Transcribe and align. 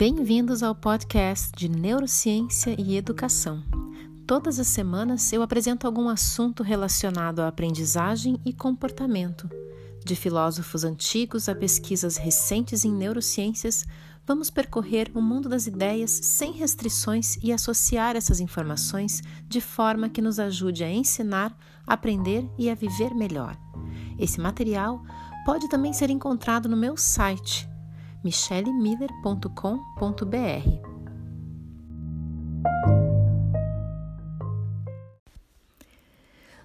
Bem-vindos 0.00 0.62
ao 0.62 0.74
podcast 0.74 1.52
de 1.54 1.68
Neurociência 1.68 2.74
e 2.78 2.96
Educação. 2.96 3.62
Todas 4.26 4.58
as 4.58 4.66
semanas 4.66 5.30
eu 5.30 5.42
apresento 5.42 5.86
algum 5.86 6.08
assunto 6.08 6.62
relacionado 6.62 7.40
à 7.40 7.48
aprendizagem 7.48 8.40
e 8.42 8.50
comportamento. 8.50 9.46
De 10.02 10.16
filósofos 10.16 10.84
antigos 10.84 11.50
a 11.50 11.54
pesquisas 11.54 12.16
recentes 12.16 12.82
em 12.86 12.90
neurociências, 12.90 13.84
vamos 14.26 14.48
percorrer 14.48 15.10
o 15.14 15.20
mundo 15.20 15.50
das 15.50 15.66
ideias 15.66 16.10
sem 16.10 16.52
restrições 16.52 17.36
e 17.42 17.52
associar 17.52 18.16
essas 18.16 18.40
informações 18.40 19.20
de 19.46 19.60
forma 19.60 20.08
que 20.08 20.22
nos 20.22 20.38
ajude 20.40 20.82
a 20.82 20.90
ensinar, 20.90 21.54
aprender 21.86 22.50
e 22.56 22.70
a 22.70 22.74
viver 22.74 23.14
melhor. 23.14 23.54
Esse 24.18 24.40
material 24.40 25.04
pode 25.44 25.68
também 25.68 25.92
ser 25.92 26.08
encontrado 26.08 26.70
no 26.70 26.76
meu 26.76 26.96
site 26.96 27.69
michellemiller.com.br. 28.24 30.90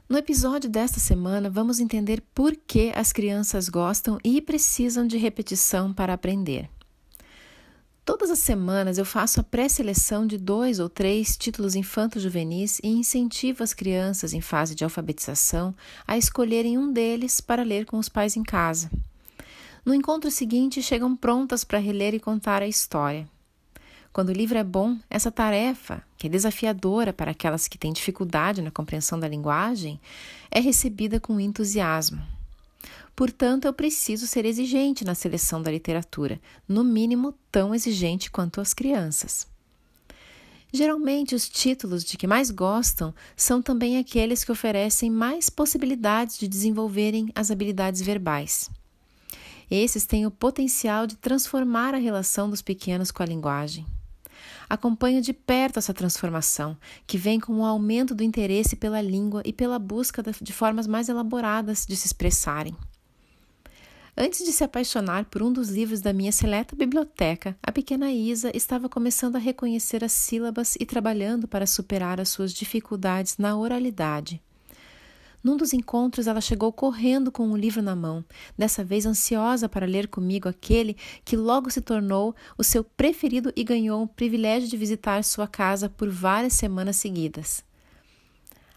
No 0.08 0.20
episódio 0.20 0.70
desta 0.70 1.00
semana, 1.00 1.50
vamos 1.50 1.80
entender 1.80 2.22
por 2.34 2.56
que 2.56 2.92
as 2.96 3.12
crianças 3.12 3.68
gostam 3.68 4.20
e 4.24 4.40
precisam 4.40 5.08
de 5.08 5.18
repetição 5.18 5.92
para 5.92 6.14
aprender. 6.14 6.70
Todas 8.06 8.30
as 8.30 8.38
semanas 8.38 9.00
eu 9.00 9.04
faço 9.04 9.40
a 9.40 9.44
pré-seleção 9.44 10.28
de 10.28 10.38
dois 10.38 10.80
ou 10.80 10.88
três 10.88 11.36
títulos 11.36 11.74
infanto-juvenis 11.74 12.80
e 12.84 12.90
incentivo 12.90 13.64
as 13.64 13.74
crianças 13.74 14.32
em 14.32 14.42
fase 14.42 14.76
de 14.76 14.84
alfabetização 14.84 15.74
a 16.06 16.16
escolherem 16.16 16.78
um 16.78 16.94
deles 16.94 17.42
para 17.42 17.64
ler 17.64 17.88
com 17.88 17.98
os 17.98 18.08
pais 18.08 18.38
em 18.38 18.44
casa. 18.44 18.92
No 19.86 19.94
encontro 19.94 20.32
seguinte, 20.32 20.82
chegam 20.82 21.16
prontas 21.16 21.64
para 21.64 21.78
reler 21.78 22.16
e 22.16 22.20
contar 22.20 22.64
a 22.64 22.68
história. 22.68 23.30
Quando 24.12 24.30
o 24.30 24.34
livro 24.34 24.58
é 24.58 24.64
bom, 24.64 24.98
essa 25.10 25.30
tarefa, 25.30 26.02
que 26.18 26.26
é 26.26 26.30
desafiadora 26.30 27.14
para 27.14 27.30
aquelas 27.32 27.68
que 27.68 27.78
têm 27.78 27.94
dificuldade 27.94 28.64
na 28.64 28.72
compreensão 28.72 29.20
da 29.20 29.28
linguagem, 29.28 30.00
é 30.50 30.60
recebida 30.60 31.20
com 31.20 31.40
entusiasmo. 31.40 32.20
Portanto, 33.16 33.66
eu 33.66 33.74
preciso 33.74 34.26
ser 34.26 34.44
exigente 34.44 35.06
na 35.06 35.14
seleção 35.14 35.62
da 35.62 35.70
literatura, 35.70 36.42
no 36.68 36.84
mínimo 36.84 37.36
tão 37.52 37.76
exigente 37.76 38.32
quanto 38.32 38.60
as 38.60 38.74
crianças. 38.74 39.46
Geralmente, 40.74 41.36
os 41.36 41.48
títulos 41.48 42.04
de 42.04 42.18
que 42.18 42.26
mais 42.26 42.50
gostam 42.50 43.14
são 43.38 43.62
também 43.62 44.00
aqueles 44.00 44.44
que 44.44 44.52
oferecem 44.52 45.12
mais 45.12 45.48
possibilidades 45.48 46.40
de 46.40 46.48
desenvolverem 46.48 47.32
as 47.36 47.52
habilidades 47.52 48.02
verbais. 48.02 48.72
Esses 49.70 50.06
têm 50.06 50.26
o 50.26 50.32
potencial 50.32 51.08
de 51.08 51.16
transformar 51.16 51.94
a 51.94 51.98
relação 51.98 52.50
dos 52.50 52.62
pequenos 52.62 53.12
com 53.12 53.24
a 53.24 53.26
linguagem. 53.26 53.86
Acompanho 54.70 55.22
de 55.22 55.34
perto 55.34 55.78
essa 55.78 55.94
transformação, 55.94 56.78
que 57.06 57.18
vem 57.18 57.40
com 57.40 57.60
o 57.60 57.66
aumento 57.66 58.16
do 58.16 58.24
interesse 58.24 58.76
pela 58.76 59.02
língua 59.02 59.42
e 59.46 59.54
pela 59.54 59.78
busca 59.78 60.24
de 60.42 60.54
formas 60.54 60.88
mais 60.88 61.10
elaboradas 61.10 61.86
de 61.88 61.96
se 61.96 62.08
expressarem. 62.08 62.76
Antes 64.18 64.46
de 64.46 64.54
se 64.54 64.64
apaixonar 64.64 65.26
por 65.26 65.44
um 65.44 65.52
dos 65.52 65.70
livros 65.70 66.00
da 66.00 66.14
minha 66.14 66.32
seleta 66.32 66.74
biblioteca, 66.74 67.58
a 67.62 67.70
pequena 67.70 68.12
Isa 68.14 68.50
estava 68.56 68.88
começando 68.88 69.36
a 69.36 69.40
reconhecer 69.40 70.06
as 70.06 70.14
sílabas 70.14 70.78
e 70.80 70.86
trabalhando 70.86 71.50
para 71.50 71.68
superar 71.68 72.22
as 72.22 72.30
suas 72.30 72.54
dificuldades 72.54 73.38
na 73.38 73.58
oralidade. 73.58 74.42
Num 75.46 75.56
dos 75.56 75.74
encontros, 75.74 76.26
ela 76.26 76.42
chegou 76.42 76.74
correndo 76.74 77.32
com 77.32 77.48
um 77.48 77.56
livro 77.56 77.80
na 77.80 77.96
mão, 77.96 78.26
dessa 78.58 78.84
vez 78.84 79.06
ansiosa 79.06 79.70
para 79.70 79.86
ler 79.86 80.08
comigo 80.08 80.50
aquele 80.50 80.98
que 81.24 81.38
logo 81.38 81.70
se 81.70 81.82
tornou 81.82 82.36
o 82.58 82.64
seu 82.64 82.84
preferido 82.84 83.54
e 83.56 83.64
ganhou 83.64 84.02
o 84.02 84.08
privilégio 84.08 84.68
de 84.68 84.76
visitar 84.76 85.24
sua 85.24 85.48
casa 85.48 85.88
por 85.88 86.10
várias 86.10 86.54
semanas 86.54 86.96
seguidas. 86.96 87.64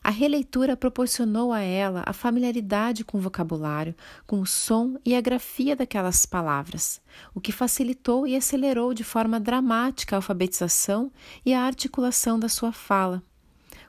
A 0.04 0.10
releitura 0.10 0.76
proporcionou 0.76 1.54
a 1.54 1.60
ela 1.60 2.02
a 2.04 2.12
familiaridade 2.12 3.02
com 3.02 3.16
o 3.16 3.22
vocabulário, 3.22 3.94
com 4.26 4.38
o 4.38 4.46
som 4.46 4.98
e 5.06 5.14
a 5.14 5.22
grafia 5.22 5.74
daquelas 5.74 6.26
palavras, 6.26 7.00
o 7.34 7.40
que 7.40 7.50
facilitou 7.50 8.26
e 8.26 8.36
acelerou 8.36 8.92
de 8.92 9.04
forma 9.04 9.40
dramática 9.40 10.14
a 10.14 10.18
alfabetização 10.18 11.10
e 11.46 11.54
a 11.54 11.62
articulação 11.62 12.38
da 12.38 12.46
sua 12.46 12.72
fala. 12.72 13.22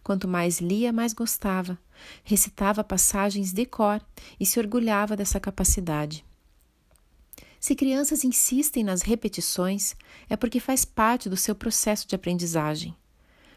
Quanto 0.01 0.29
mais 0.29 0.61
lia, 0.61 0.93
mais 0.93 1.11
gostava 1.11 1.77
recitava 2.23 2.83
passagens 2.83 3.51
de 3.51 3.65
cor 3.65 4.01
e 4.39 4.45
se 4.45 4.59
orgulhava 4.59 5.15
dessa 5.15 5.39
capacidade. 5.39 6.25
Se 7.59 7.75
crianças 7.75 8.23
insistem 8.23 8.83
nas 8.83 9.01
repetições, 9.01 9.95
é 10.29 10.37
porque 10.37 10.59
faz 10.59 10.85
parte 10.85 11.27
do 11.27 11.35
seu 11.35 11.53
processo 11.53 12.07
de 12.07 12.15
aprendizagem. 12.15 12.95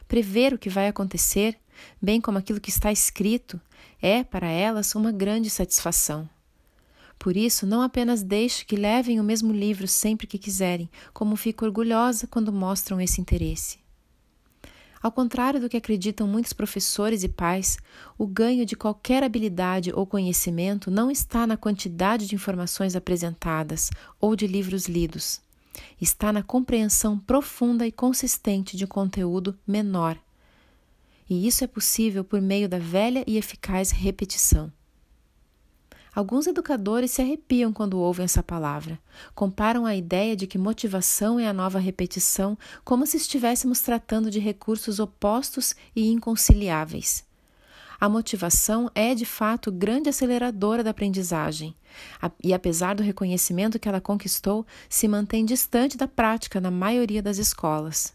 Prever 0.09 0.53
o 0.53 0.59
que 0.59 0.69
vai 0.69 0.89
acontecer, 0.89 1.57
bem 2.01 2.21
como 2.21 2.39
aquilo 2.39 2.61
que 2.61 2.71
está 2.71 2.91
escrito, 2.91 3.61
é, 4.01 4.25
para 4.25 4.49
elas, 4.49 4.95
uma 4.97 5.13
grande 5.13 5.49
satisfação. 5.49 6.29
Por 7.17 7.37
isso, 7.37 7.65
não 7.65 7.81
apenas 7.81 8.21
deixe 8.21 8.65
que 8.65 8.75
levem 8.75 9.21
o 9.21 9.25
mesmo 9.25 9.53
livro 9.53 9.87
sempre 9.87 10.27
que 10.27 10.37
quiserem, 10.37 10.91
como 11.15 11.37
fico 11.37 11.65
orgulhosa 11.65 12.27
quando 12.27 12.53
mostram 12.53 13.01
esse 13.01 13.21
interesse. 13.21 13.82
Ao 15.03 15.11
contrário 15.11 15.61
do 15.61 15.69
que 15.69 15.77
acreditam 15.77 16.29
muitos 16.29 16.53
professores 16.53 17.25
e 17.25 17.29
pais, 17.29 17.77
o 18.17 18.25
ganho 18.25 18.65
de 18.65 18.77
qualquer 18.77 19.25
habilidade 19.25 19.93
ou 19.93 20.07
conhecimento 20.07 20.91
não 20.93 21.11
está 21.11 21.45
na 21.45 21.57
quantidade 21.57 22.29
de 22.29 22.37
informações 22.37 22.95
apresentadas 22.95 23.91
ou 24.21 24.37
de 24.37 24.47
livros 24.47 24.87
lidos. 24.87 25.41
Está 26.01 26.33
na 26.33 26.43
compreensão 26.43 27.19
profunda 27.19 27.85
e 27.85 27.91
consistente 27.91 28.77
de 28.77 28.85
um 28.85 28.89
conteúdo 28.89 29.59
menor. 29.67 30.17
E 31.29 31.49
isso 31.49 31.65
é 31.65 31.67
possível 31.67 32.23
por 32.23 32.41
meio 32.41 32.69
da 32.69 32.79
velha 32.79 33.25
e 33.27 33.37
eficaz 33.37 33.91
repetição. 33.91 34.73
Alguns 36.15 36.47
educadores 36.47 37.11
se 37.11 37.23
arrepiam 37.23 37.73
quando 37.73 37.99
ouvem 37.99 38.25
essa 38.25 38.43
palavra. 38.43 38.99
Comparam 39.35 39.87
a 39.87 39.97
ideia 39.97 40.37
de 40.37 40.47
que 40.47 40.59
motivação 40.59 41.41
é 41.41 41.47
a 41.47 41.55
nova 41.55 41.79
repetição 41.79 42.57
como 42.85 43.07
se 43.07 43.17
estivéssemos 43.17 43.81
tratando 43.81 44.31
de 44.31 44.39
recursos 44.39 45.01
opostos 45.01 45.75
e 45.97 46.11
inconciliáveis. 46.11 47.25
A 47.99 48.11
motivação 48.11 48.91
é, 48.95 49.15
de 49.15 49.25
fato, 49.25 49.73
grande 49.73 50.11
aceleradora 50.11 50.83
da 50.83 50.91
aprendizagem, 50.91 51.75
e 52.43 52.53
apesar 52.53 52.95
do 52.95 53.03
reconhecimento 53.03 53.79
que 53.79 53.89
ela 53.89 54.01
conquistou, 54.01 54.67
se 54.89 55.09
mantém 55.09 55.45
distante 55.45 55.97
da 55.97 56.09
prática 56.09 56.61
na 56.61 56.71
maioria 56.71 57.23
das 57.23 57.39
escolas. 57.39 58.13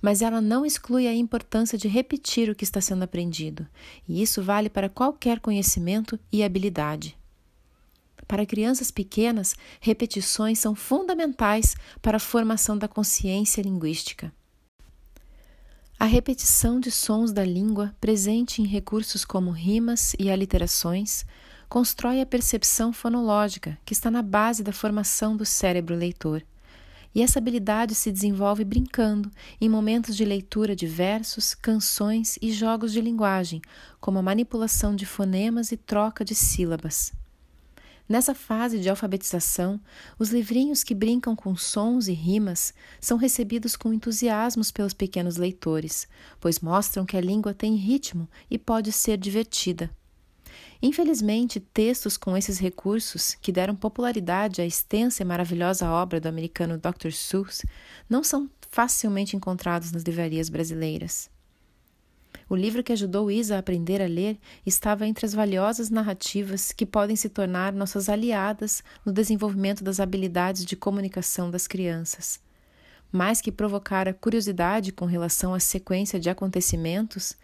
Mas 0.00 0.22
ela 0.22 0.40
não 0.40 0.64
exclui 0.64 1.06
a 1.06 1.14
importância 1.14 1.76
de 1.76 1.88
repetir 1.88 2.48
o 2.48 2.54
que 2.54 2.64
está 2.64 2.80
sendo 2.80 3.02
aprendido, 3.02 3.66
e 4.08 4.22
isso 4.22 4.42
vale 4.42 4.68
para 4.68 4.88
qualquer 4.88 5.40
conhecimento 5.40 6.18
e 6.32 6.42
habilidade. 6.42 7.16
Para 8.26 8.46
crianças 8.46 8.90
pequenas, 8.90 9.54
repetições 9.80 10.58
são 10.58 10.74
fundamentais 10.74 11.76
para 12.00 12.16
a 12.16 12.20
formação 12.20 12.76
da 12.78 12.88
consciência 12.88 13.62
linguística. 13.62 14.32
A 15.98 16.06
repetição 16.06 16.80
de 16.80 16.90
sons 16.90 17.32
da 17.32 17.44
língua, 17.44 17.94
presente 18.00 18.60
em 18.60 18.66
recursos 18.66 19.24
como 19.24 19.50
rimas 19.50 20.14
e 20.18 20.30
aliterações, 20.30 21.24
constrói 21.68 22.20
a 22.20 22.26
percepção 22.26 22.92
fonológica, 22.92 23.78
que 23.84 23.92
está 23.92 24.10
na 24.10 24.22
base 24.22 24.62
da 24.62 24.72
formação 24.72 25.36
do 25.36 25.46
cérebro 25.46 25.94
leitor. 25.94 26.42
E 27.14 27.22
essa 27.22 27.38
habilidade 27.38 27.94
se 27.94 28.10
desenvolve 28.10 28.64
brincando, 28.64 29.30
em 29.60 29.68
momentos 29.68 30.16
de 30.16 30.24
leitura 30.24 30.74
de 30.74 30.86
versos, 30.86 31.54
canções 31.54 32.36
e 32.42 32.50
jogos 32.50 32.92
de 32.92 33.00
linguagem, 33.00 33.62
como 34.00 34.18
a 34.18 34.22
manipulação 34.22 34.96
de 34.96 35.06
fonemas 35.06 35.70
e 35.70 35.76
troca 35.76 36.24
de 36.24 36.34
sílabas. 36.34 37.12
Nessa 38.06 38.34
fase 38.34 38.80
de 38.80 38.90
alfabetização, 38.90 39.80
os 40.18 40.28
livrinhos 40.30 40.84
que 40.84 40.94
brincam 40.94 41.34
com 41.34 41.56
sons 41.56 42.06
e 42.06 42.12
rimas 42.12 42.74
são 43.00 43.16
recebidos 43.16 43.76
com 43.76 43.94
entusiasmos 43.94 44.70
pelos 44.70 44.92
pequenos 44.92 45.36
leitores, 45.36 46.06
pois 46.38 46.60
mostram 46.60 47.06
que 47.06 47.16
a 47.16 47.20
língua 47.20 47.54
tem 47.54 47.76
ritmo 47.76 48.28
e 48.50 48.58
pode 48.58 48.92
ser 48.92 49.16
divertida. 49.16 49.90
Infelizmente, 50.86 51.60
textos 51.60 52.18
com 52.18 52.36
esses 52.36 52.58
recursos, 52.58 53.34
que 53.40 53.50
deram 53.50 53.74
popularidade 53.74 54.60
à 54.60 54.66
extensa 54.66 55.22
e 55.22 55.24
maravilhosa 55.24 55.88
obra 55.88 56.20
do 56.20 56.28
americano 56.28 56.76
Dr. 56.76 57.10
Seuss, 57.10 57.62
não 58.06 58.22
são 58.22 58.50
facilmente 58.68 59.34
encontrados 59.34 59.92
nas 59.92 60.02
livrarias 60.02 60.50
brasileiras. 60.50 61.30
O 62.50 62.54
livro 62.54 62.82
que 62.82 62.92
ajudou 62.92 63.30
Isa 63.30 63.56
a 63.56 63.60
aprender 63.60 64.02
a 64.02 64.06
ler 64.06 64.38
estava 64.66 65.06
entre 65.06 65.24
as 65.24 65.32
valiosas 65.32 65.88
narrativas 65.88 66.70
que 66.70 66.84
podem 66.84 67.16
se 67.16 67.30
tornar 67.30 67.72
nossas 67.72 68.10
aliadas 68.10 68.84
no 69.06 69.10
desenvolvimento 69.10 69.82
das 69.82 70.00
habilidades 70.00 70.66
de 70.66 70.76
comunicação 70.76 71.50
das 71.50 71.66
crianças. 71.66 72.38
Mais 73.14 73.40
que 73.40 73.52
provocara 73.52 74.12
curiosidade 74.12 74.90
com 74.90 75.04
relação 75.04 75.54
à 75.54 75.60
sequência 75.60 76.18
de 76.18 76.28
acontecimentos, 76.28 77.36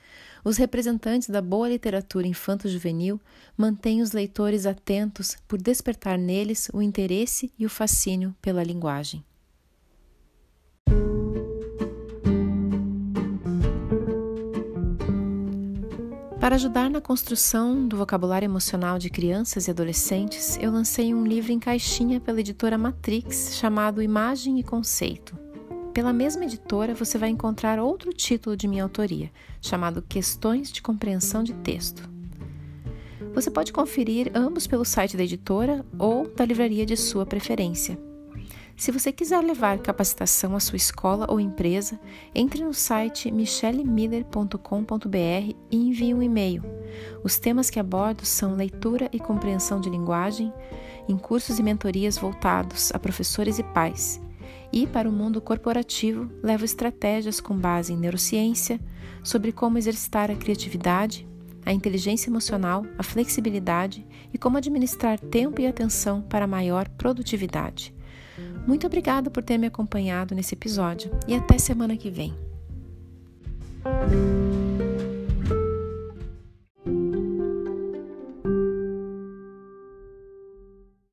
os 0.45 0.57
representantes 0.57 1.29
da 1.29 1.41
boa 1.41 1.69
literatura 1.69 2.27
infanto-juvenil 2.27 3.21
mantêm 3.57 4.03
os 4.03 4.11
leitores 4.11 4.67
atentos 4.67 5.37
por 5.47 5.63
despertar 5.63 6.19
neles 6.19 6.69
o 6.75 6.83
interesse 6.83 7.53
e 7.57 7.65
o 7.65 7.69
fascínio 7.69 8.35
pela 8.43 8.65
linguagem. 8.65 9.25
Para 16.41 16.57
ajudar 16.57 16.91
na 16.91 17.01
construção 17.01 17.87
do 17.87 17.97
vocabulário 17.97 18.47
emocional 18.47 18.99
de 18.99 19.09
crianças 19.09 19.69
e 19.69 19.71
adolescentes, 19.71 20.59
eu 20.61 20.73
lancei 20.73 21.15
um 21.15 21.25
livro 21.25 21.53
em 21.53 21.61
caixinha 21.61 22.19
pela 22.19 22.41
editora 22.41 22.77
Matrix 22.77 23.55
chamado 23.55 24.03
Imagem 24.03 24.59
e 24.59 24.65
Conceito. 24.65 25.50
Pela 25.93 26.13
mesma 26.13 26.45
editora, 26.45 26.95
você 26.95 27.19
vai 27.19 27.31
encontrar 27.31 27.81
outro 27.81 28.13
título 28.13 28.57
de 28.57 28.69
minha 28.69 28.85
autoria, 28.85 29.29
chamado 29.61 30.03
Questões 30.03 30.71
de 30.71 30.81
Compreensão 30.81 31.43
de 31.43 31.53
Texto. 31.53 32.09
Você 33.35 33.51
pode 33.51 33.73
conferir 33.73 34.31
ambos 34.35 34.69
pelo 34.69 34.85
site 34.85 35.17
da 35.17 35.25
editora 35.25 35.85
ou 35.99 36.33
da 36.33 36.45
livraria 36.45 36.87
de 36.87 36.97
sua 36.97 37.27
preferência. 37.27 37.99
Se 38.77 38.93
você 38.93 39.11
quiser 39.13 39.43
levar 39.43 39.81
capacitação 39.81 40.55
à 40.57 40.61
sua 40.61 40.77
escola 40.77 41.27
ou 41.29 41.41
empresa, 41.41 42.01
entre 42.35 42.65
no 42.65 42.73
site 42.73 43.31
michellemiller.com.br 43.31 45.55
e 45.71 45.77
envie 45.77 46.15
um 46.15 46.23
e-mail. 46.23 46.63
Os 47.23 47.39
temas 47.39 47.69
que 47.69 47.79
abordo 47.81 48.25
são 48.25 48.55
leitura 48.55 49.11
e 49.13 49.19
compreensão 49.19 49.79
de 49.81 49.91
linguagem, 49.91 50.51
em 51.09 51.19
cursos 51.19 51.59
e 51.59 51.63
mentorias 51.63 52.17
voltados 52.17 52.91
a 52.95 52.99
professores 52.99 53.59
e 53.59 53.65
pais. 53.65 54.19
E 54.73 54.87
para 54.87 55.09
o 55.09 55.13
mundo 55.13 55.41
corporativo, 55.41 56.31
levo 56.43 56.65
estratégias 56.65 57.41
com 57.41 57.57
base 57.57 57.93
em 57.93 57.97
neurociência 57.97 58.81
sobre 59.23 59.53
como 59.53 59.79
exercitar 59.79 60.31
a 60.31 60.37
criatividade, 60.37 61.27
a 61.65 61.73
inteligência 61.73 62.31
emocional, 62.31 62.87
a 62.97 63.03
flexibilidade 63.03 64.07
e 64.33 64.39
como 64.39 64.57
administrar 64.57 65.19
tempo 65.19 65.61
e 65.61 65.67
atenção 65.67 66.23
para 66.23 66.47
maior 66.47 66.89
produtividade. 66.89 67.95
Muito 68.67 68.87
obrigada 68.87 69.31
por 69.31 69.43
ter 69.43 69.59
me 69.59 69.67
acompanhado 69.67 70.35
nesse 70.35 70.55
episódio 70.55 71.11
e 71.27 71.35
até 71.35 71.59
semana 71.59 71.97
que 71.97 72.11
vem. 72.11 72.35